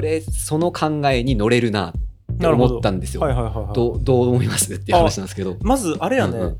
[0.00, 1.92] 俺その考えに乗れるな
[2.32, 3.20] って思ったんですよ。
[3.20, 3.74] はいはいはいはい。
[3.74, 5.56] どうどう思いますっていう話なんですけど。
[5.60, 6.58] まずあれやね、うんうん。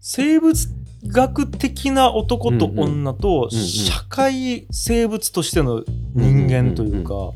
[0.00, 0.68] 生物
[1.06, 5.82] 学的な男と女と社会生物としての
[6.14, 7.32] 人間というか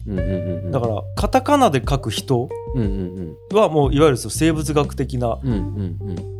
[0.70, 2.48] だからカタカナで書く人
[3.52, 5.38] はもういわゆる生物学的な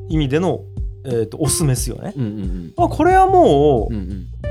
[0.09, 0.61] 意味での、
[1.07, 3.95] えーと、とオスメスよね、うんうんまあ、これはもう、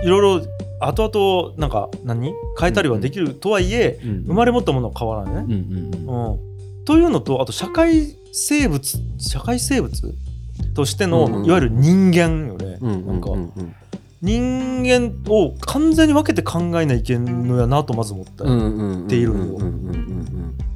[0.03, 0.47] いろいろ
[0.79, 2.33] 後々なんか何？
[2.59, 5.55] 変えたりはできるとはいえ、うんうん、生まれ持ったものは変わらないね。
[5.55, 10.15] うん、うんうん、というのとあと社会生物社会生物
[10.73, 13.51] としての、うんうん、いわゆる人間よね、うんうん、なん、うん。
[13.55, 13.75] うん、
[14.21, 19.59] 人間を完全に分けて考えないけんのやなとまず思っているのよ。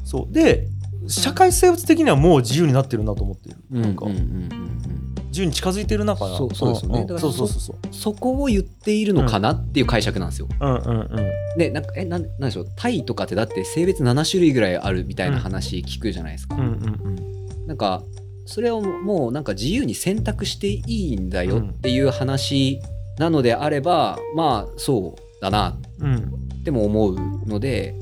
[0.03, 0.33] そう。
[0.33, 0.67] で
[1.07, 3.57] 社会生物的にはもう自由になってるなと思っている。
[3.71, 4.98] なんか、うんうんうんうん。
[5.31, 7.15] 順に近づいてる中そうそうですね、うん。
[7.15, 7.77] う、そうそうそう。
[7.91, 10.69] そこを言っているのかなっていう解釈なんですよ、うん。
[10.69, 12.67] うんうん、でなんかえなんなんでしょう。
[12.75, 18.03] タイとかってだって性別七種類ぐらいあるみたいな話聞くじゃないですか、うんうんうん、なんか
[18.45, 22.79] それをもうなんか自由に選択していいんだよっていう話
[23.17, 25.77] なのであれば、まあそうだな。
[26.59, 27.95] っても思うので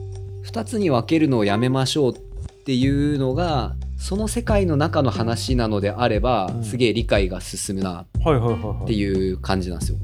[0.43, 2.19] 二つに分けるのをやめましょうっ
[2.65, 6.63] ていうのがその世界の中の話なのであれば、うん。
[6.63, 9.97] すげえ理解が進むなっていう感じなんですよ。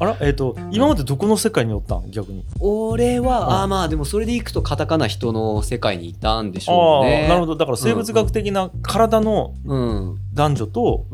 [0.00, 2.10] あらえっ、と今までどこの世界におったん？
[2.10, 2.44] 逆に。
[2.60, 3.52] 俺は、うん。
[3.52, 7.28] ああまあでもそれでいくとカタカナ人の世界にいたんでしょうね。
[7.28, 7.56] なるほど。
[7.56, 11.06] だから生物学的な体のうん男女と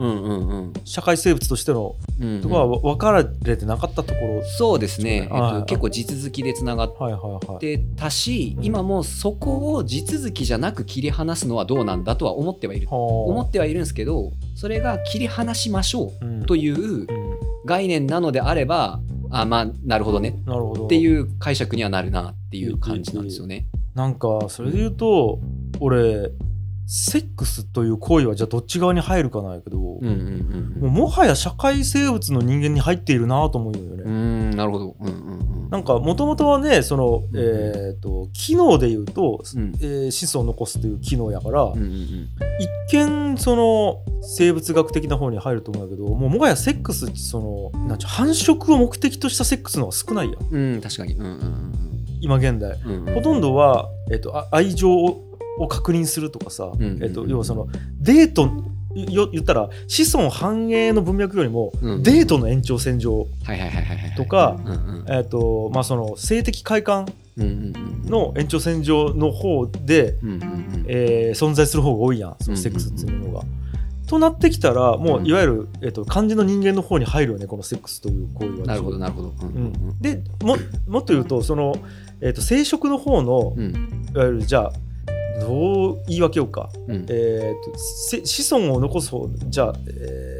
[0.84, 7.58] 社会生物としてのうんとこは分かれてなかったところ、そうですね、えっと、結構地続きでつながっはいはいはい。
[7.58, 12.88] てたし、うん今もそこを地続きじゃなく切り離すのはどうなんだとは思ってはいる。
[12.90, 16.46] 思思ってはいるんですけどそれが切り離しましょううん。
[16.46, 17.06] といううん。
[17.64, 20.36] 概念なのであればあまあなるほどね。
[20.46, 20.86] なるほど。
[20.86, 23.66] っていう解釈にはなるなっていう感じなんですよね。
[23.94, 25.38] なんかそれで言うと
[25.80, 26.30] 俺
[26.86, 34.54] セックスという行為はじゃあどっち側に入るかなんやけど、うんうんもうもはや社会生物の人間に入っているなと思うよね。
[34.54, 34.96] なるほど。
[35.00, 37.36] うんうんなんかもともとはねその、うん。
[37.36, 39.72] えー、と機能で言うと、うん。
[39.80, 42.28] えー子孫を残すという機能やから、うんうんうん。
[42.60, 50.74] 一見その生物学的な方に入ると思うんだけどもうもはやセックスそのなんちゅう繁殖を目的としたセックスの方が少ないやん。
[50.74, 51.14] うん確かに。
[51.14, 51.72] うんうん
[52.20, 52.78] 今現代。
[52.84, 53.14] うんうんうん。
[53.14, 55.24] ほとんどは、えっとあ愛情を
[55.58, 57.02] を確認するとかさ、うんうんうん。
[57.02, 57.66] えっと要はその
[57.98, 58.48] デート
[58.94, 62.02] よ言ったら子孫繁栄の文脈よりも、うん。
[62.02, 63.26] デートの延長線上。
[64.16, 64.74] とか、うんう
[65.04, 65.04] ん。
[65.08, 67.06] えっとまあ、その性的快感
[67.36, 70.16] の延長線上の方で、
[70.86, 73.44] えー存在する方が多いやんそのセックスっていうのが。
[74.06, 78.66] となってきたらもういわゆる、えっと漢字の人間の方に入るよねこのセックスという行為は。
[78.66, 79.34] なるほどなるほど。
[79.40, 79.46] うん。
[79.46, 80.00] うん。
[80.00, 80.56] でも
[80.86, 81.74] もっと言うとその、
[82.20, 84.08] えっと生殖の方の、うん。
[84.14, 84.72] いわゆるじゃあ
[85.40, 87.06] どう言い訳ようか、うん。
[87.08, 90.38] えー、とせ子孫を残す方じゃあ、え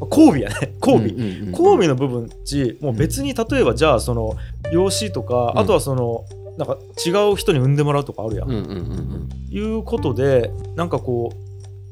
[0.00, 0.74] ー、交尾やね。
[0.80, 4.34] 交尾、うんうんうん交尾の部分ちもう別に例えばじゃあその
[4.72, 5.58] 養子とか、うん。
[5.58, 6.24] あとはその
[6.56, 9.28] なんか違う人に産んでもらうとかあるやん、うんうんうんうん。
[9.50, 11.36] いうことでなんかこう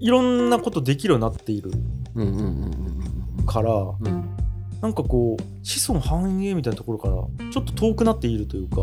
[0.00, 1.70] いろんなことできるようになっている
[2.14, 2.44] うんうんうん
[3.38, 4.06] うんからうん。
[4.06, 4.41] うん
[4.82, 7.14] なんかこう子孫繁栄みたいなところから
[7.52, 8.82] ちょっと遠くなっているというか、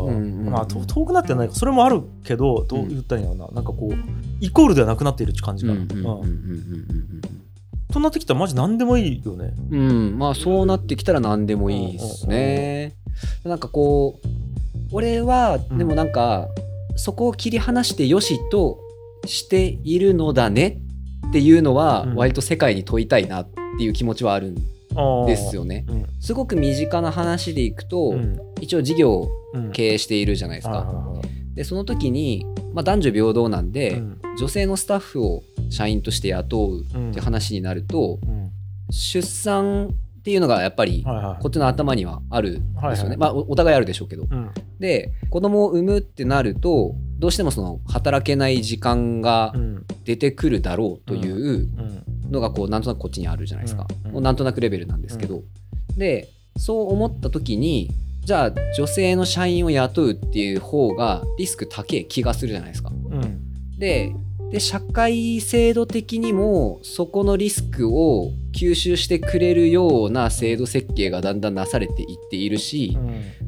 [0.50, 1.54] まあと遠くなってないか。
[1.54, 3.94] それもあるけどどう言ったらいいんやろな、なんかこう
[4.40, 7.20] イコールではなくなっているって感じうんが、うんうんうんうん。
[7.92, 9.52] となってきたらマジ何でもいいよね。
[9.70, 10.18] うん。
[10.18, 12.94] まあそうなってきたら何でもいいですね。
[13.44, 14.28] なんかこう
[14.92, 15.76] 俺はうん。
[15.76, 16.48] でもなんか
[16.96, 18.78] そこを切り離してよしと
[19.26, 20.80] しているのだね
[21.28, 22.14] っていうのはうん。
[22.14, 24.54] 割と世界に問いたいなっていう気持ちはあるん
[25.26, 25.84] ですよね。
[25.88, 26.06] うん。
[26.20, 28.38] すごく身近な話でいくと、うん。
[28.60, 30.86] 一応事業をうん経営しているじゃないですか。
[31.54, 34.20] でその時に、まあ、男女平等なんで、うん。
[34.38, 37.10] 女性のスタッフを社員として雇ううん。
[37.10, 38.50] って話になると、うん。
[38.90, 43.16] 出産っていうのがやっぱりこっちの頭にはあるんですよね。
[43.16, 44.26] まあおお互いあるでしょうけど。
[44.30, 44.50] うん。
[44.78, 49.86] で子供を産むってなるとどうしてもその働けない時間がうん。
[50.04, 52.32] 出てくるだろうといううん。
[52.32, 53.86] のがこうなんとなくこっちにあるじゃないですか。
[54.12, 55.42] うなんとなくレベルなんですけど。
[55.96, 57.90] でそう思った時に
[58.24, 62.90] じゃあ女性の社員を雇うっていう方がリスク高い気がするじゃないですか。
[62.90, 63.78] うん。
[63.78, 64.12] で
[64.50, 72.98] で社会制度的にもそこのリスクを吸収してくれるような制度設計がだんだんなされていっているし、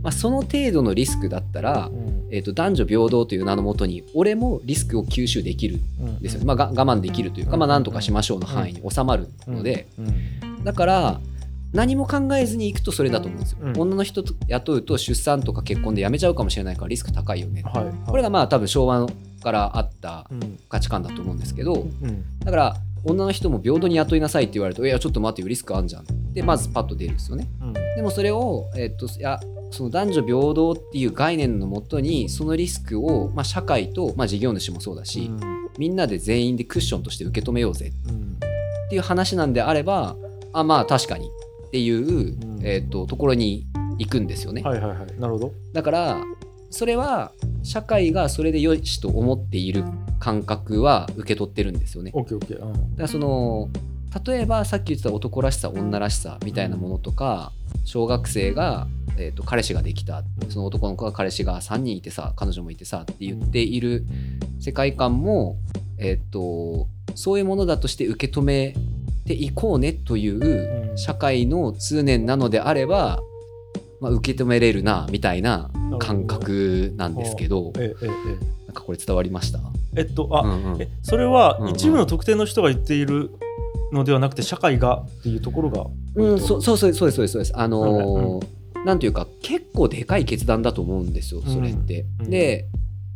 [0.00, 6.40] まあ、その程度のリスクだったら、うんえー、と男女平等という名のもとに俺もリスクを吸収できるんですよ。
[6.40, 11.20] ね、まあ、が我慢できるというか、まあ、なんとかしましょうの範囲に収まるので、うんだから
[11.72, 13.80] 何も考えずに行くとそれだと思うんですよ、うん。
[13.80, 17.94] 女の人と雇うと出産とか結婚で辞めちゃうかもしれないからリスク高いよね、はいはい。
[18.06, 19.08] これがまあ多分昭和
[19.42, 20.58] からあったうん。
[20.68, 21.74] 価値観だと思うんですけど。
[21.74, 22.38] うん。
[22.40, 27.48] だから女の人も平等に雇いなさいって言われるといやちょっと待ってよリスクあんじゃんでまずパッと出るんですよね。
[27.60, 27.72] うん。
[27.72, 29.40] でもそれを、えっと、いや
[29.72, 35.30] その男女平等っていう概念のもとにそのリスクを、まあ、社会と、まあ、事業主もそうだし、
[35.78, 37.92] みんなで全員でクッションとして受け止めようぜ。
[38.08, 38.36] うん。
[38.86, 40.16] っていう話なんであれば
[40.52, 41.26] あまあ確かに
[41.66, 42.60] っていう、ん。
[42.62, 43.66] えっとところに
[43.98, 45.20] 行くんですよね、はいはいはい。
[45.20, 45.52] なるほど。
[45.72, 46.24] だから
[46.70, 47.32] それは
[47.62, 49.84] 社会がそれで良しと思っている
[50.18, 52.10] 感覚は受け取ってるんですよね。
[52.14, 52.62] オッケーオッケー。
[52.62, 52.72] うん。
[52.72, 53.68] だからその
[54.26, 57.52] 例えばさっき言ってた男らしさ女らしさみたいなものとか
[57.84, 58.86] 小学生が、
[59.18, 60.22] えー、と彼氏ができた。
[60.48, 64.04] その男の子が彼氏が3人いてさ彼女もいてさって言っている
[64.60, 65.56] 世界観も、
[65.98, 68.74] えー、とそういうものだとして受け止め
[69.26, 70.38] ていこうねという
[70.88, 70.96] うん。
[70.98, 73.20] 社会の通念なのであれば、
[74.00, 78.08] まあ、受け止めれるなみたいな感覚なんですけどえええ
[78.66, 79.58] なんかこれ伝わりました？
[79.96, 80.82] ええっとあ、うんうん。
[80.82, 83.30] えそれは一部の特定の人が言っている
[83.92, 87.32] のではなくて社会がっていうところがうん、そうそうそうそうですそうです。
[87.32, 92.04] そうですあのうんーなんていうか結構でかい決断だと思うんですよそれって。
[92.20, 92.30] うん。
[92.30, 92.66] で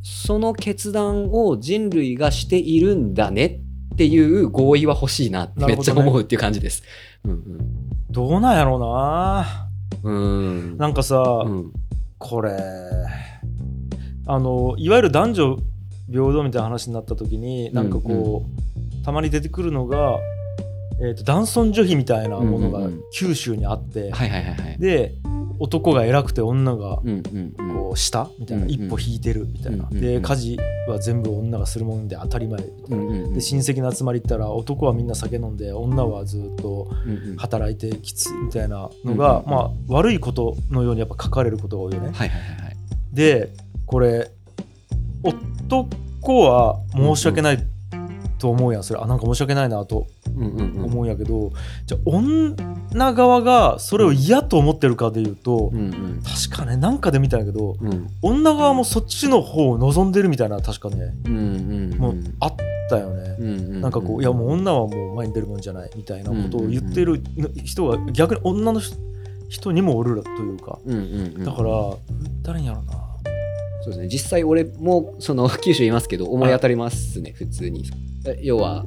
[0.03, 3.61] その決断を人類がしているんだね
[3.95, 6.83] っていう合意は欲しいなってめっちゃ思うっていう感じです。
[7.25, 7.43] うん
[8.11, 9.69] どうなんやろうな。
[10.05, 10.15] うん。
[10.15, 11.73] うんなんかさ、うん。
[12.19, 12.57] これ
[14.27, 15.57] あのいわゆる男女
[16.11, 20.19] 平等みたいな話になった時になんかこう、たまに出てくるのが、
[20.99, 23.03] えー、と男尊女卑みたいなものがうんうんうん。
[23.13, 24.13] 九州にあって。
[24.79, 25.15] で
[25.59, 27.75] 男が偉くて女がうんうんうん。
[27.75, 28.75] こう下みたいな、うんうん。
[28.75, 30.15] 一歩引いてるみたいな、うんうんうん。
[30.15, 30.59] で家事
[30.89, 32.63] は全部女がするもんで当たり前。
[32.63, 33.35] みたいな、うんうんうん。
[33.35, 37.37] で親戚の集まり行ったら男はみんな酒飲んで女はずっとうんうん。
[37.37, 39.51] 働いてきついみたいなのが、うんうん。
[39.51, 42.11] まあ悪いことのようにやっぱ書かれることが多いよね。
[42.13, 42.77] はいはいはいはい。
[43.13, 43.51] で
[43.87, 44.31] これ
[45.23, 47.67] 男は申し訳ない
[48.39, 49.01] と思うやんそれ。
[49.01, 50.07] あなんか申し訳ないなと
[50.37, 50.85] うんうんうん。
[50.85, 51.53] 思うんやけど、
[51.87, 52.55] じゃあ女
[53.15, 56.23] 側がそれを嫌と思ってるかでいうと、うんうん。
[56.23, 58.09] 確かねなんかで見たんやけどうん。
[58.23, 61.15] 女側もそっちの方を望んでるみたいな確かね。
[61.25, 62.55] うんうんもうあっ
[62.89, 63.37] たよね。
[63.39, 67.23] うんうんなんかこういやもう女はもう前に出るもんじゃないみたいなことを言ってる
[67.65, 68.97] 人が逆に女の人
[69.49, 70.79] 人にもおるというか。
[70.85, 71.01] うんうん
[71.37, 71.45] うん。
[71.45, 71.71] だから
[72.43, 72.93] 誰にやろうな。
[73.83, 74.09] そうですね。
[74.09, 77.85] 実際俺もその九州いますけど思い当たりますね普通に。
[77.85, 78.06] え
[78.41, 78.85] 要は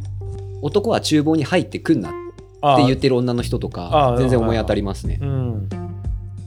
[0.61, 2.13] 男は厨房に入ってくんなっ
[2.61, 5.19] あて言ってる女の人とあかあ全然思い当たりますね。
[5.21, 5.69] うん。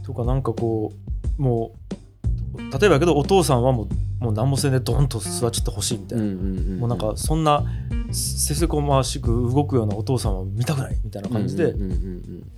[0.05, 0.93] とかなんかこ
[1.39, 1.73] うも
[2.55, 3.89] う例えばやけどお父さんはもう
[4.23, 7.65] もう何もせんでドンと座っちゃってほしいみたいな、もうなんかそんな
[8.13, 11.75] せせこましく動くようなお父さんは見たくないみたいな感じで、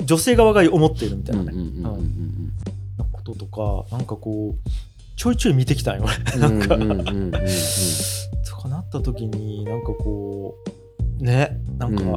[0.05, 1.99] 女性側が思っているみたいうんなね、
[3.13, 4.71] こととかなんかこう
[5.16, 6.16] ちょいちょい見てきたんよ俺。
[6.46, 7.31] うんなんか、うんうんうんうん。
[7.31, 10.55] とかなった時になんかこ
[11.20, 12.11] うねなんか、うん。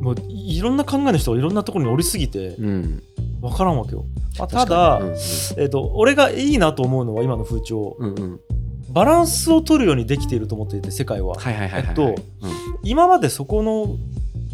[0.00, 3.02] もういいろんな考えの人がいろんなところにおりすぎてうん。
[3.40, 4.04] 分からんわけよ、
[4.38, 5.10] まあ、た確だ、かに。
[5.10, 7.96] うんえー、と俺がいいなと思うのは今の風潮。
[7.98, 8.18] うんうん。
[8.18, 8.40] うん
[8.90, 12.14] バランスを取るようにできていると思っていて世界は、はいはいはいはいえっとうん。
[12.82, 13.98] 今までそこの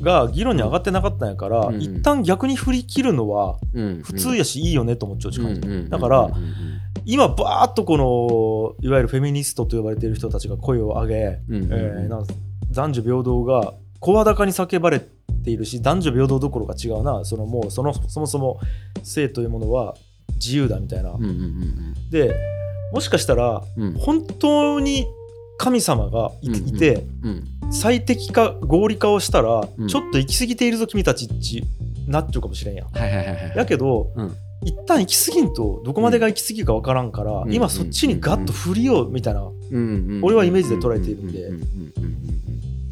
[0.03, 6.65] が議論に上がってなかったんやから、うん一旦逆に振り切るのはうん普通やしいいよねと思っちゃう感じ、うんうんうんだからうんうん
[7.05, 7.97] 今バーッとこ
[8.81, 11.73] のいわゆるフェミニストと呼ばれている人たちが声を上げ、うんうんうん。
[11.73, 12.27] えーなん
[12.71, 15.01] 男女平等が声高に叫ばれ
[15.45, 17.25] ているし男女平等どころか違うな。
[17.25, 18.59] そのもうそのそもそも
[19.03, 19.95] 性というものは
[20.35, 22.35] 自由だみたいな、うんうんうんで
[22.93, 23.63] もしかしたら
[23.99, 25.07] 本当に
[25.59, 31.65] 神様がい,、うんうんてうん最適化合理化をしたら、うんちょっと行き過ぎているぞ君たちっち
[32.07, 32.75] なっちゃうかもしれん。
[32.75, 32.89] やん。
[32.89, 37.53] はいはいはいはいやけど、うん一旦行き過ぎんとどこまでが行き過ぎかわからんから、うん。
[37.53, 41.51] 今そっちにガッと振りようみたいな、うん俺はイメージで捉えているんで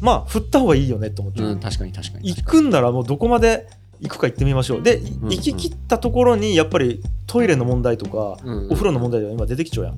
[0.01, 2.29] まあ振った方がいいよねと思って、うんうん確かに確かに。
[2.29, 3.67] 行くんならもうどこまで
[4.01, 4.83] 行くか行ってみましょう。
[4.83, 8.37] で、いうん行き切ったところにやっぱりトイレの問題とか、
[8.69, 9.97] お風呂の問題が今出てきちゃうやん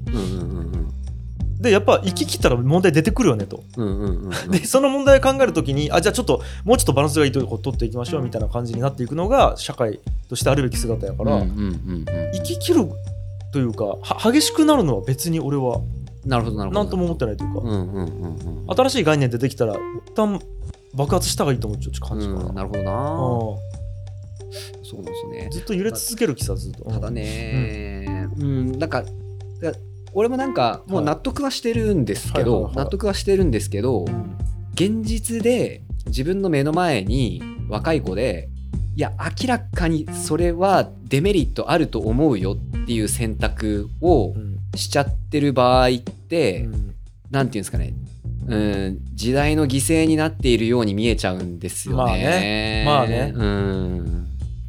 [1.59, 3.63] でやっぱ行き切ったら問題出てくるよねと。
[3.77, 4.51] うんうんうんうん。
[4.51, 12.05] でその問題を考えるときにあじゃあちょっともうちょっとバランスがいいとこ取っていきましょうみたいな感じになっていくのが社会としてあるべき姿やから、うんうんうんうん。
[12.33, 12.89] 行き切る
[13.53, 15.81] というかは激しくなるのは別に俺は
[16.25, 16.83] なるほどなるほど。
[16.83, 18.75] 何とも思ってないというか、うんうんうんうん。
[18.75, 19.79] 新しい概念出てきたら一
[20.13, 20.41] 旦
[20.93, 22.91] 爆発した方がいいと思っちゃう感じかな、うんなるほどな。
[24.83, 25.43] そうなんですね。
[25.45, 26.83] うんずっと揺れ続ける気さずっと。
[26.85, 28.79] ただねうん。
[28.79, 29.03] なんか
[29.61, 29.71] だ
[30.15, 34.37] 俺もなんかもう納得はしてるんですけど納得はしてるんですけどうん
[34.73, 38.49] 現実で自分の目の前に若い子で
[38.97, 44.33] いや明らかにそれはデメリットあると思うよっていう選択を
[44.75, 46.93] しちゃってる場合って何、うん、て
[47.31, 47.93] 言うんですかね
[48.47, 52.03] うん時代の犠牲になっているように見えちゃうんですよね。
[52.03, 52.83] まあね。
[52.85, 53.33] まあね。
[53.35, 54.27] うん。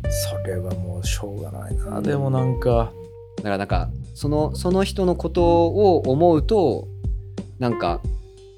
[0.09, 1.99] それはもうしょうがないな。
[1.99, 2.91] うん、でもなんか。
[3.37, 6.89] だからなんかそのその人のことを思うと
[7.59, 8.01] なんか、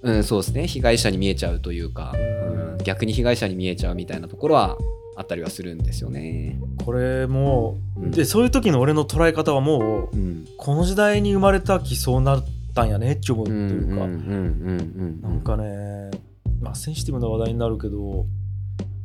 [0.03, 0.69] うん、そうですね。
[0.69, 4.79] 被害者に見えちゃうというか、うん、逆に被害者に見えちゃうみたいなところは
[5.17, 6.61] あったりはするんですよね。
[6.85, 16.13] これもう、うん、でそういう時の俺の捉え方はもう、うん、この時代に生まれたきそうなったんやねって思うというかなんかね
[16.61, 18.27] まあセンシティブな話題になるけど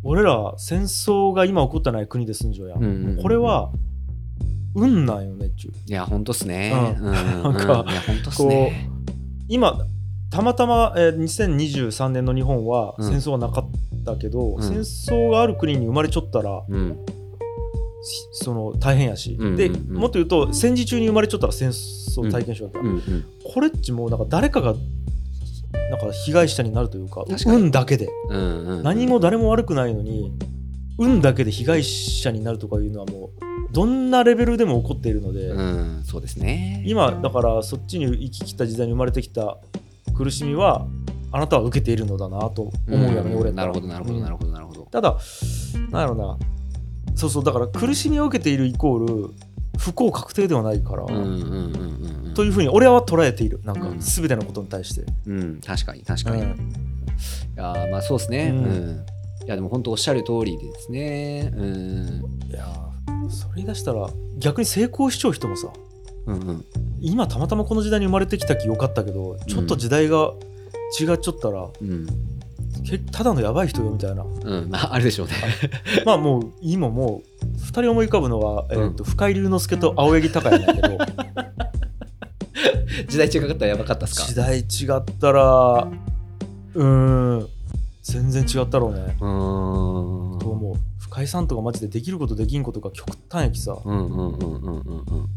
[0.03, 3.71] 俺ら戦争が今起こってない国で住んじゃうや、んうん、これは
[4.75, 5.71] 運なんよねっちゅう。
[5.87, 7.85] いやほんとっすね、うん、なんか、
[8.35, 9.03] こう
[9.47, 9.85] 今
[10.31, 13.65] たまたま、えー、2023年の日本は戦争はなかっ
[14.03, 16.97] たけど、うん、戦争がある国に生まれちゃったら、うん、
[18.31, 24.73] その大変やし、うんうんうん、でもっと言うと戦時中に生まれちゃったら戦争体験しようわけ、うんうん、これっちもなんか誰かが
[25.91, 30.31] なんか被害者になるというか運だけで、うんうんうん、何も誰も悪くないのに
[30.97, 36.83] 運だけで被害者になるとかいうのはもうどんなレベルでも起こっているので、うん、そうですね。
[36.85, 39.57] 今だからそっちに生ききった時代に生まれてきた
[40.15, 40.87] 苦しみは
[41.31, 44.87] あなたは受けているのだなと思うやろね、俺なるほどなるほどなるほどなるほど。
[44.91, 45.17] ただ
[45.89, 46.37] なんやろうな。
[47.15, 49.33] そうそうだから苦しみを受けているイコール
[49.77, 53.59] 不幸確定ではないから、というふうに俺は捉えている。
[53.63, 56.53] なんか全てのことに対して、うん、うん、確かに確かに、うん、い
[57.55, 59.05] やまあそうですね、うん、うん、
[59.45, 61.51] いやでも本当おっしゃる通りですね。
[61.55, 62.49] うん。
[62.49, 62.92] いや
[63.29, 64.07] それ出したら
[64.37, 65.67] 逆に成功しちゃう人もさ
[66.25, 66.65] うんうん、
[67.01, 70.31] 今たまたまこの時代に生まれてきたきよかったけどちょっと時代が
[70.97, 72.07] 違っちゃったら、うん、
[73.11, 75.33] ただのやばい人よみたいな、うんまあ、あるでしょうね。
[76.05, 80.97] まあもう今もう2人思い浮かぶのは、えーと、深井龍之介と青柳高也だけど。
[83.07, 84.27] 時代違かったらやばかったっすか？
[84.27, 84.63] 時代違
[84.97, 85.87] ったら
[86.75, 87.47] うん
[88.03, 88.99] 全然違ったろうね。
[89.19, 89.25] う
[90.35, 90.39] ん。
[90.39, 90.75] と思う
[91.13, 93.77] 深井さんとかマジでできることできんことが極端やきさ。
[93.85, 95.29] うんうんうんうんうんうん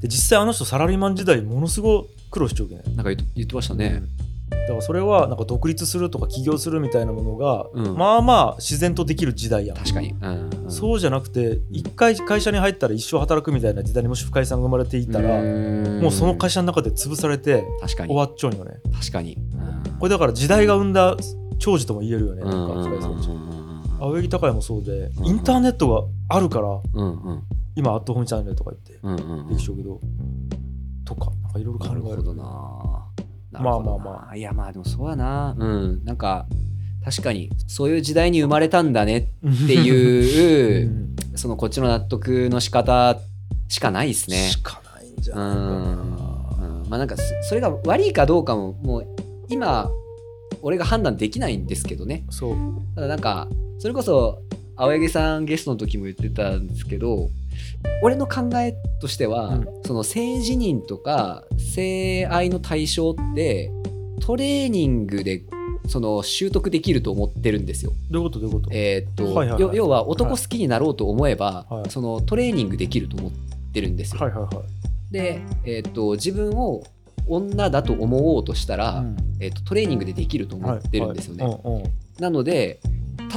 [0.00, 2.82] で実際あの人サラリーマン時代ものすごい苦労しちゃうけね。
[2.94, 4.02] なんか言ってましたね、
[4.50, 9.74] だからそれはなんか独立するとか起業するみたいなものが、うん、まあまあ自然とできる時代や。
[9.74, 18.80] ん確かに、うんうん、そうじゃなくて一回会社に入ったら一生働くみたいな時代にもし深井さんが生まれていたらもうその会社の中で潰されて終わっちゃうよね。
[18.98, 19.36] 確かに。
[19.98, 21.16] これだから時代が生んだ
[21.58, 22.42] 長寿とも言えるよね。
[22.42, 23.63] なんか深井さん
[24.00, 25.88] 青柳高也もそうでインターネット
[26.28, 27.42] があるから、うんうん、
[27.76, 28.92] 今アットホームチャンネルとか言って
[29.48, 30.00] できちゃうけど
[31.04, 32.02] とかなんかいろいろ考える。
[32.02, 32.42] なるほどな。
[33.52, 34.36] まあまあまあ。
[34.36, 35.54] いやまあでもそうやな。
[35.56, 36.04] うん。
[36.04, 36.46] なんか
[37.04, 39.22] 確かにそういう時代に生まれたんだねっ
[39.66, 43.18] ていう、うん、 そのこっちの納得の仕方
[43.68, 44.36] しかないですね。
[44.36, 45.66] しかないんじゃないかな。
[45.66, 49.06] うん、まあなんかそれが悪いかどうかももう
[49.48, 49.90] 今
[50.64, 52.24] 俺が判断できないんですけどね。
[52.30, 52.56] そう。
[52.94, 54.40] ただなんかそれこそ
[54.76, 57.28] 青柳さんゲストの時も言ってたんですけど
[58.02, 63.70] 俺の考えとしては、うん、その性自認とか性愛の対象って
[64.20, 65.42] トレーニングで
[65.86, 67.92] その習得できると思ってるんですよ。
[68.10, 68.40] どういうこと？
[68.40, 68.70] どういうこと？
[68.72, 73.32] えー、っと、はいはいはい、要は男好きになろうと思えば、はい、そのトレーニングできると思っ
[73.72, 74.22] てるんですよ。
[74.22, 76.82] はいはいはい、で、えー、っと自分を
[77.26, 81.44] 女だと思おうとしたら、うん、えー、っとトレーニングでできると思ってるんですよね。
[81.44, 81.62] はいはい。
[81.64, 81.78] うんう。
[81.82, 82.80] ん、なので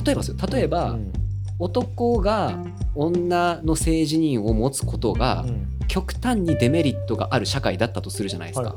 [0.06, 0.38] 例えばですよ。
[0.52, 1.14] 例えば、うん。
[1.60, 2.64] 男が
[2.94, 5.46] 女の性自認を持つことが
[5.88, 8.76] 極端にデメリットがある社会だったとするじゃないですか。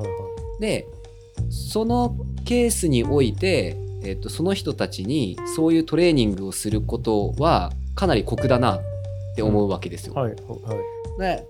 [0.60, 0.86] で
[1.50, 8.80] そのケースにおいて、えーと、その人たちにそういうトレーニングをすることはかなり酷だなっ
[9.36, 10.14] て思うわけですよ。
[10.14, 10.34] はい
[11.18, 11.46] はい、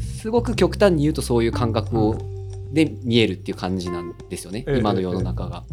[0.00, 2.16] すごく極端に言うとそういう感覚を、
[2.72, 5.64] で見えるっていう感じなんですよね、今の世の中が。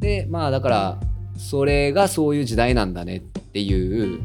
[0.00, 1.00] でまあだから
[1.38, 4.20] それがそういう時代なんだねっていう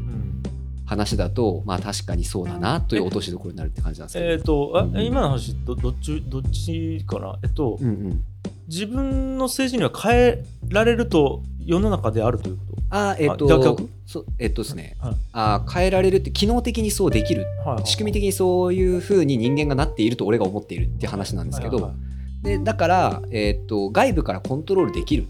[0.84, 4.30] 話だと、まあ確かにそうだなという落としどころになるって感じなんですけど。
[4.30, 8.24] えっ、ー、と、あ今の話どどっちどっちかなえっと、うんうん、
[8.68, 12.73] 自分の政治には変えられると世の中であるということ？
[12.94, 25.26] あえっ、ー、とそえっ、ー、とですね、はい、あ変えられるって機能的にそうできる、はいはい、仕組み的にそういうふうに人間がなっていると俺が思っているっていう話なんですけど、はいはいはい、でだから、えーと外部からコントロールできる。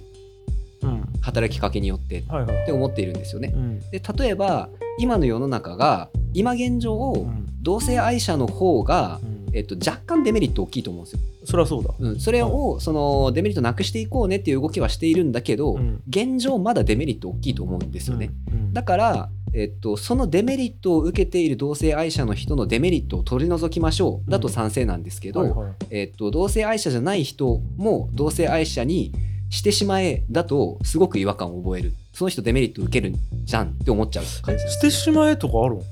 [1.23, 2.18] 働きかけによって。
[2.18, 2.23] っ
[2.66, 3.54] て思っているんですよね。
[3.90, 4.68] で例えば
[4.99, 7.26] 今の世の中が今現状
[7.62, 9.21] 同性愛者の方が、
[9.54, 11.21] えっと、若干デメリット大きいと思うんですよ。
[11.45, 18.31] それはそうだ、うん、それをそのデメリットなくしていこうねっていう動きはしているんだけど、現状まだデメリット大きいと思うんですよね。
[18.73, 24.29] だからえっと、そのデメリットを受けている同性愛者の人のデメリットを取り除きましょう。
[24.29, 25.73] だと賛成なんですけど、はいはい。
[25.91, 29.13] えっと、同性愛者じゃない人も同性愛者に
[29.51, 31.95] してしまえだとすごく違和感を覚える。
[32.13, 35.81] その人デメリット受けるじゃんって思っちゃう感えじですしてしまえとかあるの？
[35.81, 35.83] う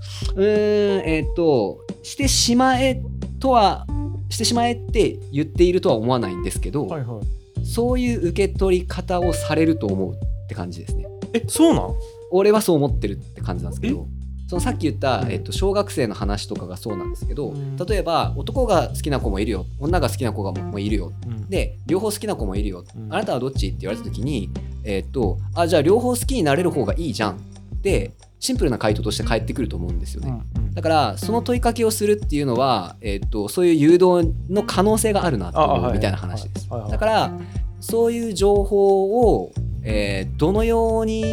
[0.40, 3.00] ーんえっとしてしまえ
[3.38, 3.86] とは
[4.32, 7.66] してしまえって言っているとは思わないんですけど、はいはい。
[7.66, 10.16] そういう受け取り方をされると思うっ
[10.48, 11.06] て感じですね。
[11.34, 11.94] えそうなん
[12.30, 14.06] 俺はそう思ってるって感じなんですけど
[14.48, 17.76] そのさっき言った、えっと、小学生の話とかがそうなんですけど、うん。
[17.76, 21.50] 例えば男が好きな子もいるよ女が好きな子がももいるようん。
[21.50, 23.12] で両方好きな子もいるよ、うん。
[23.12, 24.50] あなたはどっちって言われた時に
[24.84, 27.36] えっとあじゃあ両方好きになれる方がいいじゃん。
[27.36, 27.36] っ
[27.82, 28.12] て
[28.42, 37.38] シンプルな回答として返ってくると思うんですよね、うんだからその問いかけをするっていうのは、えっとそういう誘導の可能性があるなと思うみたいな話です、だから
[37.78, 39.52] そういう情報を、
[39.84, 41.24] えーどのように、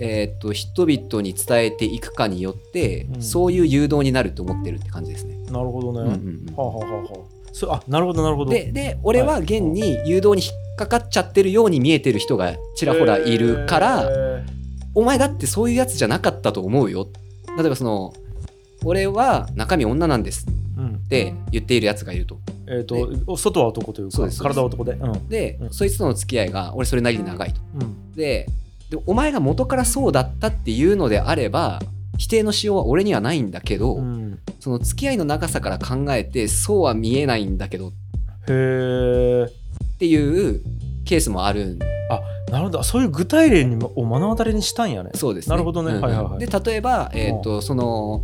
[0.00, 3.22] えー、と人々に伝えていくかによって、うん。
[3.22, 5.36] そういう誘導になると思ってるって感じですね。
[5.50, 6.54] なるほどね、うんうんうん。
[6.56, 8.50] はあ、はあはあはあ、そあなるほどなるほど。
[8.50, 14.44] でで俺は現に誘導に引っかかっちゃってるように見えてる人がちらほらいるから、え
[14.94, 17.08] お前だってそういうやつじゃなかったと思うよ。
[17.58, 18.12] 例えばその
[18.84, 22.38] 俺は中身女なんですって言っているやつがいると。
[22.66, 24.92] えー、と外は男というか体は男で。
[24.92, 25.28] うん。
[25.28, 25.72] で、うん。
[25.72, 27.60] そいつとの付き合いが俺それなりに長いと。
[27.80, 28.12] うん。
[28.12, 28.46] で
[28.90, 31.80] でお前が元からそうだったっていうのであれば
[32.18, 34.38] 否定のしようは俺にはないんだけど、うん。
[34.60, 37.88] その付き合いの長さから考えてそうは見えないんだけど。
[37.88, 37.94] っへ
[38.48, 39.46] え
[39.98, 40.60] ていう
[41.04, 41.78] ケースもあるん
[42.54, 42.82] なるほど。
[42.84, 45.10] そういう具体例にもを目の当たりにしたんやね。
[45.14, 45.50] そうですね。
[45.50, 45.90] なるほどね。
[45.90, 46.02] うんうん。
[46.02, 46.38] はいはいはい。
[46.38, 48.22] で例えば、えー、とその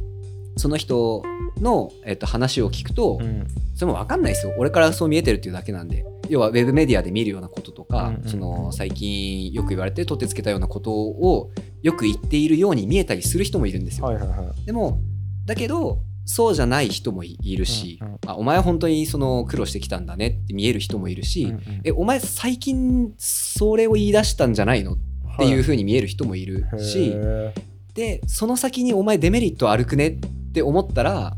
[0.56, 1.22] その人
[1.60, 3.46] の、えー、と話を聞くと、うん。
[3.74, 4.54] それも分かんないですよ。
[4.58, 6.06] 俺からそう見えてるっていうだけなんで。
[6.28, 11.50] 要はウェブメディアで見るようなこととか、その最近よく言われて取ってつけたようなことを
[11.82, 14.06] よく言っているように見えたりする人もいるんですよ。
[14.06, 14.64] はいはいはい。
[14.64, 15.00] でも
[15.44, 18.18] だけどそうじゃない人もいいるし、うんうん。
[18.26, 21.60] あお前は本当にその苦労してきたんだねって見える人もいるし、うんうん。
[21.84, 24.96] えお前最近それを言い出したんじゃないのっ
[25.38, 27.54] ていう風に見える人もいるし、へ
[27.94, 31.36] でその先にお前デメリットあるくねって思ったら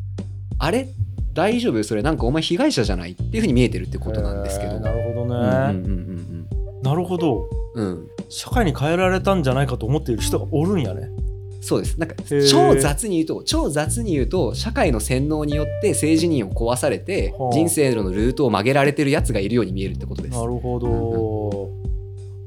[0.59, 0.89] あれ？
[1.33, 1.83] 大丈夫？
[1.83, 4.79] それなんかお前被害者じゃないっていう風に見えてるってーことなんですけど。
[4.81, 6.49] なるほどね、うんうんうん
[6.83, 7.49] なるほど。
[7.75, 8.09] うんうん。
[8.29, 11.09] 社会に変えられたんじゃないかと思っている人がおるんやね
[11.63, 11.99] そうです。
[11.99, 12.49] なんかー。
[12.49, 17.53] 超雑に言うと超雑に言うと社会の洗脳によって性自認を壊されてはあ。
[17.53, 20.37] 人生のルートを曲げられてるやつがいるように見えるってことです。
[20.37, 21.71] なるほど、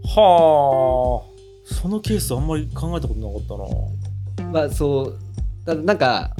[0.03, 1.73] はあ。
[1.73, 4.51] そのケースあんまり考えたことなかったな。
[4.51, 5.17] まあそう
[5.63, 6.35] だなんか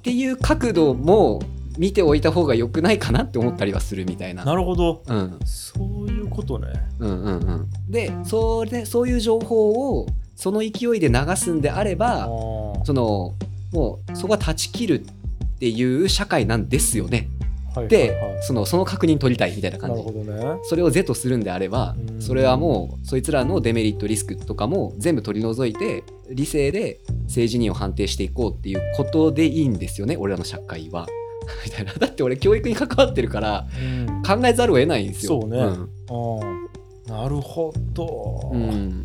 [0.00, 1.40] っていう角度も
[1.78, 4.44] 見ておいた方が良くないかなって思ったりはするみたいな。
[4.44, 5.04] なるほど。
[5.06, 5.38] うん。
[5.44, 6.66] そういうことね。
[6.98, 10.06] うんうんうん、でそれそういう情報を
[10.38, 12.84] その勢いで流すんであれあばー。
[12.84, 13.34] その
[13.72, 17.28] もうそこは断ち切るっていう社会なんですよね。
[17.74, 18.42] はいで、はいはい。
[18.44, 19.96] そのその確認取りたいみたいなな感じ。
[19.96, 20.60] るほどね。
[20.62, 22.22] それを是とするんであればうん。
[22.22, 31.08] それはもうそいつらのデメリットリスクとかも全部取り除いて理性で政治人を判定していこうっていうことでいいんですよね俺らの社会は。
[31.66, 31.94] みたいな。
[31.94, 34.22] だって俺教育に関わってるからうん。
[34.22, 35.40] 考えざるを得ないんですよ。
[35.40, 35.58] そうね。
[35.60, 36.68] あー。
[37.08, 39.04] なるほど、うん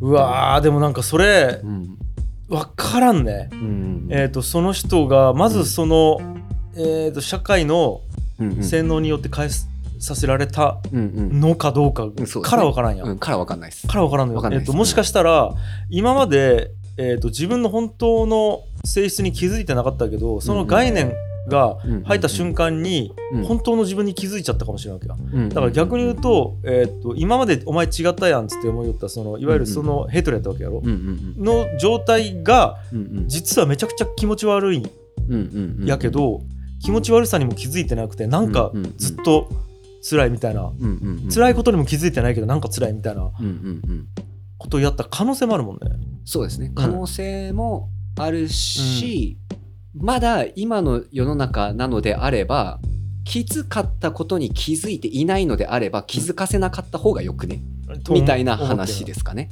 [0.00, 1.98] うんうわーでもなんかそれうん。
[2.48, 4.08] 分からんね、うん。
[4.10, 6.18] えっ、とその人がまずその、
[6.74, 8.00] えー、と社会の
[8.38, 8.64] うんうん。
[8.64, 11.02] 洗脳によって返すさせられたうんう
[11.34, 11.40] ん。
[11.40, 12.08] のかどうか
[12.42, 13.86] から分からんや、うん、からわかんないです。
[13.86, 14.36] から分からんのよ。
[14.36, 14.68] わかんないです。
[14.68, 15.52] えっともしかしたら
[15.90, 21.12] 今まで、えー、と自分の本当の性質に気づいてなかったけどその概念
[21.48, 23.44] が入った瞬間にうん。
[23.44, 25.48] 本当の自分に気づいちゃったかもしれないわけようん。
[25.48, 30.80] だから逆に言うと,、えー、と今までお前違ったやんっつって思いよったそのいわゆるそのヘイトルやったわけやろ。
[30.84, 31.44] う、んうんうん。
[31.44, 33.28] の状態がうんうん。
[33.28, 34.90] 実はめちゃくちゃ気持ち悪いん
[35.28, 36.42] うんうんうんやけど、
[36.82, 38.96] 気持ち悪さにも気づいてなくてなんかうんうんうん。
[38.96, 39.48] ずっと
[40.08, 43.50] 辛いみたいな、うんうんうん辛いことにも気づいてないけどなんか辛いみたいなうんうんう
[43.92, 44.08] ん。
[44.58, 45.80] ことをやった可能性もあるもんね。
[46.24, 46.72] そうですね。
[46.74, 49.38] 可能性もあるし、
[50.00, 52.78] まだ今の世の中なのであれば
[53.24, 57.60] きつかったことに気づいていないのであれば気づかせなかった方がよくね、
[58.10, 59.50] みたいな話ですすかね。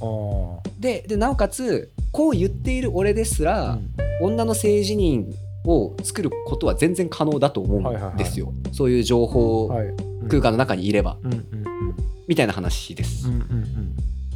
[0.79, 3.91] ででなおかつこう言っている俺ですら、うん。
[4.19, 5.27] 女の性自認
[5.67, 9.89] を作ることは全然可能だと思うんですよ、そういう情報はい。
[10.29, 11.33] 空間の中にいれば、うん。
[11.33, 11.47] うん
[12.29, 13.29] みたいな話です。
[13.29, 13.31] う。
[13.31, 13.35] ん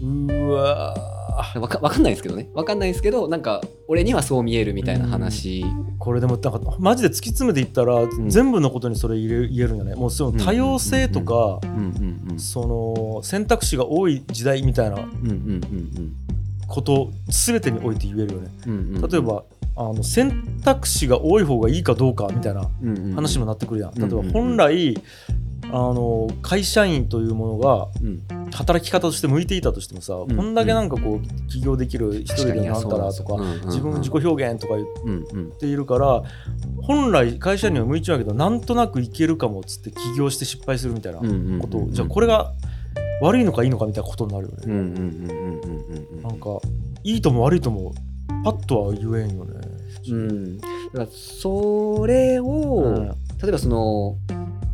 [0.00, 0.48] うんうん。
[0.48, 2.48] うわーわかわかんないですけどね。
[2.54, 5.64] わかんないですけどなんか俺にはそう見えるみたいな話、
[5.98, 8.28] これでもなんかマジで突き詰めていったら、ん。
[8.28, 9.94] 全部のことにそれ言え言えるんよね。
[9.94, 11.60] もうその多様性とか、
[12.36, 14.98] その選択肢が多い時代みたいな
[16.66, 18.50] こと全てにおいて言えるよね。
[19.10, 19.44] 例えば
[19.76, 22.68] あの選択肢が多い方がいいかどうかみたいな
[23.14, 23.94] 話もなってくるやん。
[23.94, 24.96] 例えば本来
[25.72, 27.88] あの会社員というものが
[28.52, 36.22] 働き方として向いていたとしてもさ、うん、こんだけなんかこう起業できる一人でなんたらとか自分自己表現とか言っているから
[36.82, 42.52] 本来会社には向いちゃうけどなんとなくいけるかもっつって起業して失敗するみたいなことじゃあこれが
[43.22, 45.00] 悪いのかいいのかみたいなことになるよね。
[46.22, 46.58] なんか
[47.04, 47.92] いいとも悪いとも
[48.44, 49.60] パッとは言えんよね。
[50.08, 54.16] うん、だからそれを、うん、例えばその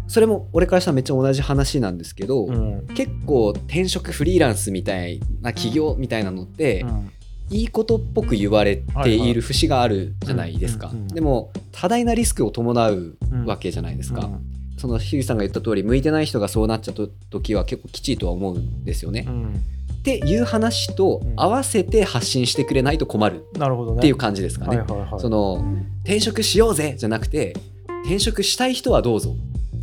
[0.08, 7.10] それも俺からしたらめっちゃ同じ話なんですけど、うん、結構転職フリーランスみたいな企業みたいなのって、うん、
[7.50, 13.16] いいことっぽく言われている節があるじゃないですか、でも多大なリスクを伴う
[13.46, 14.30] わけじゃないですか、
[14.78, 19.26] その樋口さんが言った通り向いてない人がそうなっちゃった時は結構きちいとは思うんですよね。
[19.92, 23.44] っていう話と合わせて発信してくれないと困る
[23.96, 24.84] っていう感じですかね。
[25.18, 25.64] その
[26.04, 27.56] 転職しようぜじゃなくて
[28.04, 29.34] 転職したい人はどうぞ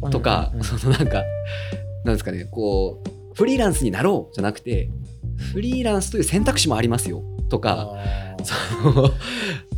[0.10, 1.24] とか、うんうん、そのなんか
[2.04, 4.89] なんですかねこうフリーランスになろうじゃなくて
[5.54, 7.94] フリーランスという選択肢もありますよとか。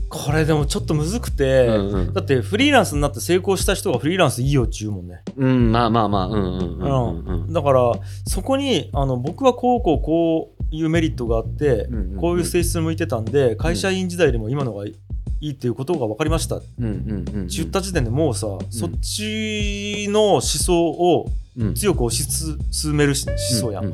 [0.07, 5.21] これでもちょっとむずくて、うんうん、だってフリーランスになって成功した人がフリーランスいいよって言うもんね。
[5.35, 7.91] うんまあまあまあうんうんうん、だから
[8.25, 14.95] そこにあの僕はこうこうこういうメリットがあって、うんうんうん、こういう性質向いてたんで会社員時代でも今のがい
[15.41, 16.57] いっていうことが分かりました。
[16.57, 21.27] って言った時点でもうさ、うん、そっちの思想を
[21.75, 23.91] 強く推し進める思想やん。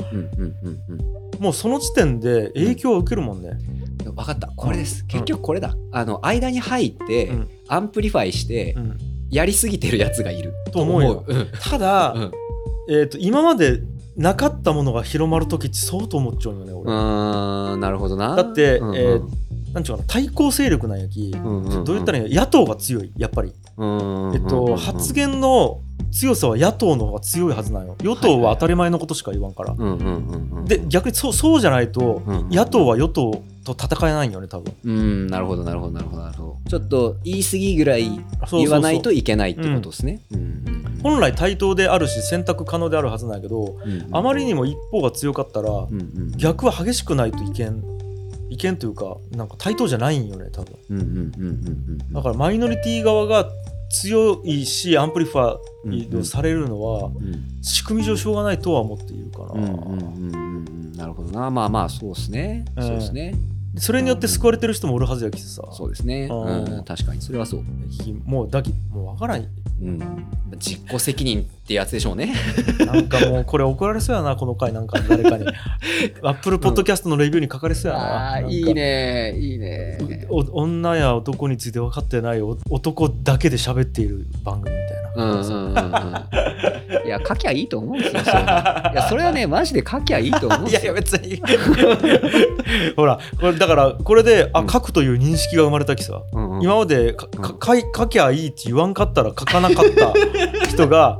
[1.39, 3.57] もうその時点で影響を受けるもんね、
[4.03, 4.47] 分かった。
[4.47, 5.75] これです、結局これだ。
[5.91, 7.31] あの間に入って、
[7.67, 8.75] amplify して、
[9.29, 10.53] やりすぎてるやつがいる。
[10.71, 11.25] と思うよ、
[11.61, 12.15] ただ、
[12.89, 13.81] えーと、今まで
[14.17, 16.91] なかったものが広まる時ってそうと思っちゃうよね俺。
[16.91, 18.35] あなるほどな。
[18.35, 19.21] だって、えー
[19.73, 25.81] なんちゅうかな対抗勢力なんやき、うんうんうん、どう言ったらいい野党が強いやっぱり、えっと、発言の
[26.11, 27.95] 強さは野党の方が強いはずなんよ。
[28.03, 29.75] 与党は当たり前のことしか言わんから、
[30.65, 34.73] で逆にそうそうじゃないと、野党は与党と戦えないよね多分。
[34.83, 36.57] うんなるほどなるほどなるほどなるほど。
[36.69, 38.19] ちょっと言い過ぎぐらい
[38.51, 40.21] 言わないといけないってことですね。
[41.01, 47.83] 本来対等であるし選択可能であるはずなんやけど、うんうん、あまりにも一方が強かったら、うんうん、逆は激しくないといけん
[48.51, 51.31] 意見というかなんか対等じゃないんよね多分。
[52.11, 53.49] だからマイノリティ側が
[53.89, 57.11] 強いし amplify されるのは、
[57.61, 59.67] 仕組み上しょうがないとは思っているかな。
[60.97, 61.49] なるほどな。
[61.49, 63.33] まあまあそうですね、そうですね
[63.77, 67.21] それによって救われてる人もおるはずやきさ、そうですね、うん、確かに。
[67.21, 67.63] それはそう。
[68.25, 69.47] もうだきもう分からん
[69.81, 69.99] うん、
[70.59, 72.35] 実行責任ってやつでしょうね。
[72.85, 75.45] なんかもうこれ怒られそうやなこの回なんか誰かに。
[76.21, 79.97] アップルポッドキャストのレビューに書かれそうやな,、うん、いいねいいね。
[80.29, 85.01] 女や男について分かってない男だけで喋っている番組みたいな。
[85.13, 90.81] うんうんうんうん、いや書きゃいいと思うんですよいやそれはねマジで書きゃいいと思うんですよ。
[90.81, 91.41] いやいや別に。
[92.95, 100.13] ほらこれだからこれであ書くという認識が生まれたきさ、うんうん、今までかか書きゃいいって言わんかったら書かなかった
[100.67, 101.19] 人が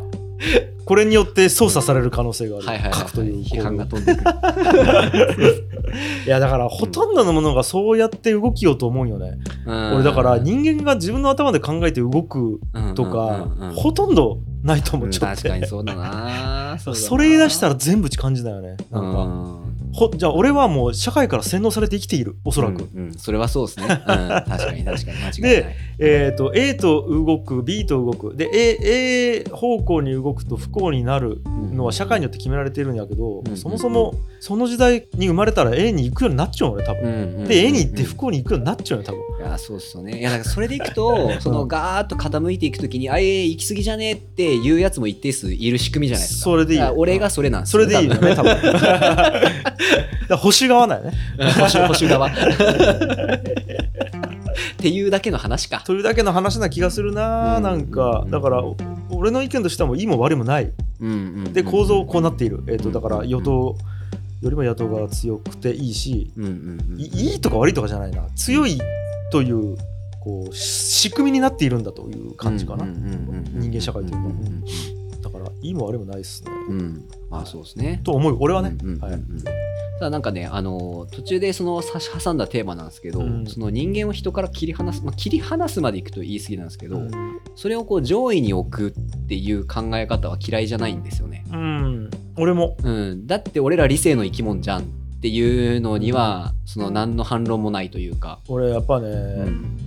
[0.85, 5.67] これによって操作される可能性がある、はいはいはい、書くという批判が飛んでくる。
[6.25, 12.59] いやだからほとんどのものがそうやって動きようと思うよね、うん、俺だから人間が自分の頭で考えて動く
[12.95, 16.77] とか、ほとんどないと思っちゃって、確かに そうだな。
[16.79, 18.77] それ言い出したら全部感じだよね。
[18.91, 19.71] なんか。
[19.93, 22.37] ほじゃあ俺はもう社会から洗脳されて生きている。
[22.45, 25.17] おそらく、うんうん、それはそうですね、うん、確かに確かに。
[25.17, 25.51] 間違いない。
[25.51, 28.35] で、えーと、A と動く B と動く。
[28.35, 39.21] で A, A 方向に動くと不幸になるのは社会によって決められてるんやけど、うん、そもそもその時代に生まれたら A に行くようになっちゃう俺多分、うんうんうんうん、で A に行って不幸に行くようになっちゃうよ多分。
[39.39, 40.19] いやそうっすよね。
[40.19, 46.43] いやだからそれでいくと そのガーッと傾いていくときにあえ行き過ぎじゃねっていうやつも一定数いる仕組みじゃないですか。
[46.43, 48.57] それでいい俺がそれなんですそれでいいよね多分。
[50.37, 51.13] 星 側だよね。
[51.59, 52.27] 星星側。
[52.31, 52.31] っ
[54.77, 55.81] ていうだけの話か。
[55.85, 58.25] というだけの話な気がするな、うん、なんか。
[58.29, 58.63] だから
[59.09, 60.71] 俺の意見としてはもいいも悪いもない、
[61.53, 63.75] で構造こうなっている、えーと、だから与党
[64.41, 66.51] よりも野党が強くていいし、うんうん
[66.93, 68.23] うん、いいとか悪いとかじゃないな。
[68.35, 68.79] 強い
[69.31, 69.77] という
[70.21, 72.85] こう仕組みになっているんだという感じかな。
[72.85, 74.61] 人間社会というか、うん、
[75.21, 78.01] だからいいも悪いもないですね、うん、まあそうですね。
[78.03, 79.19] と思う俺はね、はい。
[79.99, 87.11] ただなんかねあの途中でその差し挟んだテーマなんですけど、うん、その人間を人から切り離す、まあ、切り離すまでいくと言い過ぎなんですけど、うん、
[87.55, 91.45] それをこう上位に置くっていう考え方は嫌いじゃないんですよね。
[91.51, 94.85] うん、俺も、うん、だって俺ら理性の生き物じゃんっ
[95.21, 99.77] っていうのにはその何の反論もないというか、俺やっぱね、うん、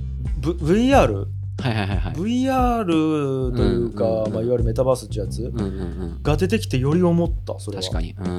[0.53, 1.27] VR?
[1.63, 2.15] はいはいはいはい。
[2.15, 5.69] VR というか、うんうんうんまあ、いわゆるメタバースってやつうんうんう
[6.19, 6.23] ん。
[6.23, 7.83] が出てきてより思ったそれは。
[7.83, 8.15] 確かに。
[8.19, 8.31] うんう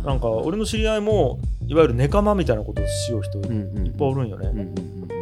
[0.00, 4.70] んなんか俺の知り合いもいわゆるネカマみたいなことをしよう人いっぱいおるんよね、うんうんう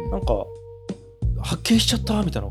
[0.07, 0.45] んなんか
[1.43, 2.49] 発見しちゃったみたいな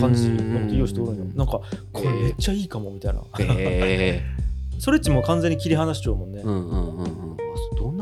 [0.00, 1.24] 感じのこと言う人おるんよ。
[1.24, 1.60] うんなんか
[1.92, 4.22] これめっちゃいいかもみたいな、へ
[4.78, 7.33] それっちも完全に切り離しちゃうもんね、えうんうんうん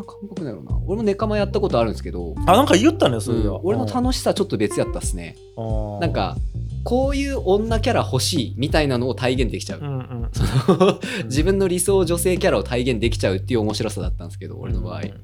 [0.02, 0.78] な感覚だろうな。
[0.86, 3.66] 俺もネカマやったことあるんですけど、あなんか言ったねそれは、うん。
[3.66, 5.36] 俺の楽しさちょっと別やったっすね。
[5.56, 6.36] うんなんか
[6.84, 10.30] こういう女キャラ欲しいみたいなのを体現できちゃう、うんうん
[11.26, 15.20] 自分の理想女性キャラを体現できちゃうっていう面白さだったんですけど俺の場合、うん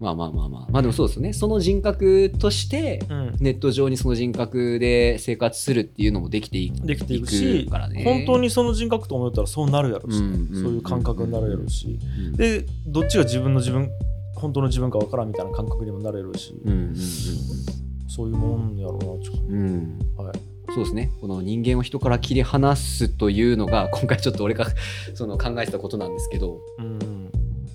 [0.00, 0.66] まあまあまあまあ。
[0.72, 1.32] まあでもそうですよね。
[1.34, 3.36] その人格としてうん。
[3.38, 8.02] ネット上にその人格で生活するっていうのもできていできていくしからね。
[8.02, 13.90] 本当にその人格と思ったらそうなるやろし、うんうんそういう感覚になるやろし、うんでどっちが自分の自分
[14.34, 16.54] 本当の自分か分からんみたいな感覚にもなれるし、
[18.08, 19.98] そういうもんやろうなちょっうんうん。
[20.16, 20.38] とはい。
[20.72, 21.12] そうですね。
[21.20, 24.66] この人間を人から切り離すというのが今回ちょっと俺が
[25.14, 26.58] その考えてたことなんですけど。
[26.78, 27.09] うん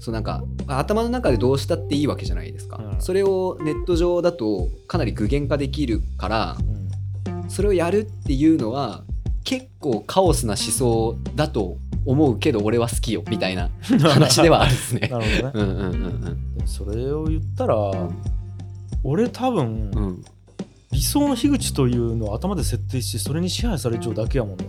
[0.05, 3.01] そうなんかまあ頭の中でどうしたっていいわけじゃないですか、うん。
[3.01, 7.49] それをネット上だとかなり具現化できるからうん。
[7.49, 9.03] それをやるっていうのは
[9.43, 15.07] 結構カオスな思想だと思うけど俺は好きよみたいな 話ではあるですね。
[15.11, 15.51] なるほどね。
[15.55, 17.75] うんうんうんでもそれを言ったら、
[19.03, 20.03] 俺多分、うん。
[20.03, 20.23] うん
[20.91, 24.65] 理想の樋口というのを頭で設定してそれに支配されちゃうだけやもんね。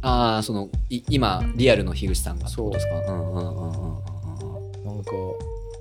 [0.00, 3.12] ああそのい今リアルの樋口さんがってことですか？
[3.12, 3.34] うんう。
[3.34, 4.15] んうんうんうんうん
[4.96, 5.10] なんか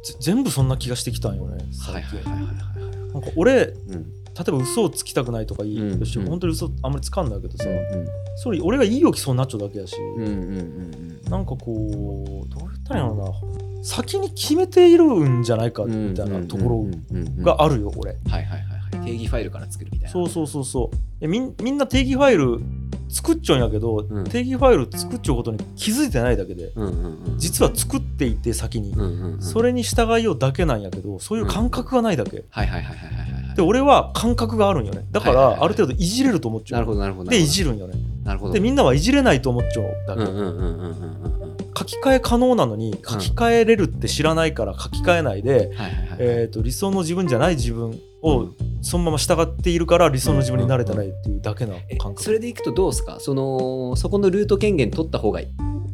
[0.03, 3.13] ぜ全部そんな気がしてきたんよねはい最近はいはいはいはい。
[3.13, 4.05] なんか俺例うん。
[4.47, 6.27] えば嘘をつきたくないとか言いうんし、うん。
[6.27, 18.11] 本当に嘘あんまりつかんだけどさ、うんそれ俺がいいよきそうになっちゃうだけやし、うんうんうんなんかこうどう言ったらいいのかな先に決めているんじゃないかうんみたいなところろがあるよ俺。
[18.11, 19.05] はいはいはいはい。
[19.05, 20.11] 定義ファイルから作るみたいな。
[20.11, 20.97] そうそうそうそう。
[21.21, 22.59] えみんみんな定義ファイル
[23.09, 24.23] 作っちゃうんやけど、うん。
[24.25, 27.37] 定義ファイル作っちゃうことに気づいてないだけでうんうんうん。
[27.37, 35.05] 実は作っていて先に、うんうんうんそれに従いようだけなんやけどそういう感覚がないだけ、はいはいはいはいはいはいで俺は感覚があるんよね。
[35.11, 37.93] だかはいはいはいらある程度いじれると思っちゃう、なるほどなるほどでいじるんよね。
[38.23, 38.53] なるほど。
[38.53, 46.17] でみんなはいじれないと思っちゃうだけ、うんうんうん書き換え可能なのに書き換えれるって知らないから書き換えないで、はいはいはい。
[46.19, 53.17] えー、と理想の自分じゃない自分をそのまま従っているから理想の自分になれてないっていうだけなえ感覚、それでいくとどうですか？
[53.19, 55.41] そのそこのルート権限取った方が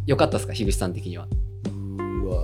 [0.05, 0.53] 良かったですか？
[0.53, 1.27] 樋口さん的には。
[1.65, 2.35] うーわ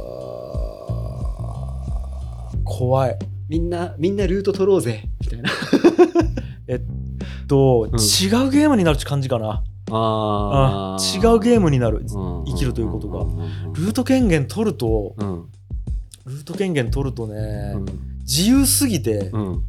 [2.53, 3.17] ー怖い。
[3.49, 5.03] みんなみんなルート取ろうぜ。
[5.21, 5.49] みたいな。
[7.47, 7.99] と、うん。
[7.99, 9.63] 違うゲームになるって感じかな。
[9.89, 12.03] あ違うゲームになる。
[12.05, 13.21] 生生きるということが。
[13.21, 15.45] うんルート権限取るとうん。
[16.25, 17.85] ルート権限取るとね、うん。
[18.21, 19.63] 自由すぎて、うん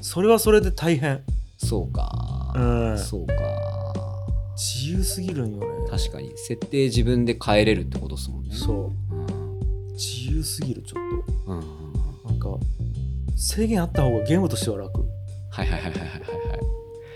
[0.00, 1.22] それはそれで大変、
[1.56, 2.52] そうか。
[2.54, 2.60] う
[2.92, 3.34] ん、そうか。
[4.56, 5.66] 自由すぎるんよね。
[5.90, 6.32] 確かに。
[6.36, 8.54] 設定自分で変えれるってことですもんね。
[8.54, 9.14] そう。
[9.14, 9.58] うん。
[9.92, 11.02] 自由すぎるちょっ
[11.46, 11.64] うんうん
[12.24, 12.48] なんか
[13.36, 15.00] 制限あった方がゲームとしては楽。
[15.50, 16.18] はいはいはいはいはいはい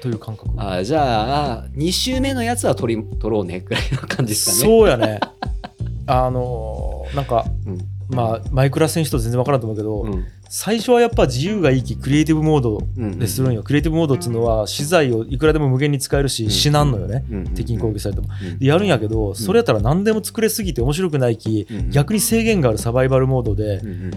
[0.01, 0.51] という感覚。
[0.57, 4.59] あーじゃあ2周目のやつは取り取ろうねぐらいの感じですかね。
[4.63, 5.21] そうやね。
[6.07, 7.79] あのーなんかうん。
[8.09, 16.51] まあマイクラ選手と全然分からんと思うけど、うん最初はやっぱ自由がいいきクリエイティブモードうんでするんよ、クリエイティブモードっていうのは資材をいくらでも無限に使えるし、うん。
[16.51, 18.59] 死なんのよね、うん敵に攻撃されても、うん。
[18.59, 21.91] でやるんやけどそれやったら何でも作れすぎて面白くないき、うん。
[21.91, 24.11] 逆に制限があるサバイバルモードで、うんうん。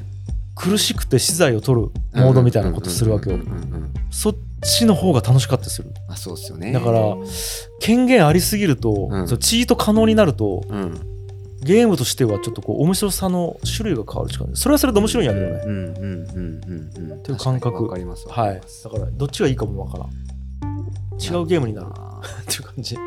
[0.55, 3.93] 苦しくて資材を取るモードみたいなことするわけよ、うんうんうんうんうん。
[4.11, 5.89] そっちの方が楽しかったりする。
[6.09, 6.73] あそうっすよね。
[6.73, 6.99] だから
[7.79, 9.25] 権限ありすぎると、うん。
[9.29, 11.14] そうチート可能になるとうん
[11.63, 14.55] ゲームとしてはちょっとこう面白さの種類が変わるしかない。
[14.55, 16.03] それはそれで面白いんやけどね、うんうんうん
[16.97, 17.11] うん。
[17.11, 17.23] うん。
[17.23, 17.87] ていう感覚。
[17.87, 18.03] はい。
[18.03, 20.09] だからどっちがいいかもわからん。
[21.17, 21.87] 違うゲームになる。
[21.95, 22.99] あっていう感じ、ー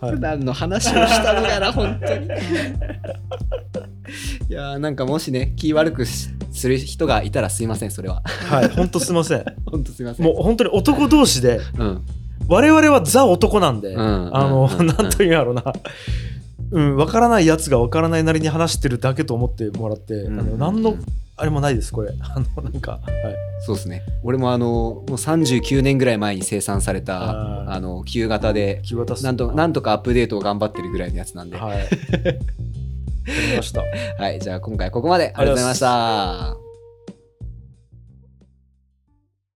[0.00, 2.26] はい普段の話をしたのやな本当に。
[2.26, 2.30] い。
[4.52, 8.22] やーなんかもしね気悪くしする人がいたらすいませんそれは。
[8.48, 8.68] はい。
[8.68, 9.44] ほんとすいません。
[9.70, 10.26] 本当すいません。
[10.26, 11.60] もう本当に男同士で。
[11.78, 12.02] うん。
[12.46, 14.36] 我々はザ男なんで、うん。
[14.36, 14.86] あの、うん。
[14.86, 15.64] なんというんやろうな
[16.74, 20.96] うんわからないやつがわからないなりに話してるだけと思ってもらって、うんあの何の
[21.36, 22.12] あれもないですこれ。
[22.20, 23.02] あのなんか、はい、
[23.64, 24.02] そうですね。
[24.22, 31.56] 俺もあのもう39年ぐらい前に生産されたあの旧型で気渡すなんとなんとかアップデートを頑張ってるぐらいのやつなんで。
[31.56, 31.88] はい
[33.56, 33.82] ました。
[34.18, 35.26] はいじゃあ今回ここまで。
[35.26, 36.63] ありがとうございました